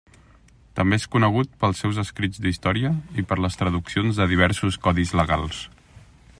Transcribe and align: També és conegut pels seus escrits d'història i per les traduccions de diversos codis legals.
També 0.77 0.97
és 1.01 1.03
conegut 1.15 1.51
pels 1.63 1.83
seus 1.83 1.99
escrits 2.05 2.41
d'història 2.45 2.93
i 3.23 3.27
per 3.33 3.39
les 3.47 3.61
traduccions 3.61 4.23
de 4.23 4.29
diversos 4.35 4.81
codis 4.89 5.15
legals. 5.23 5.65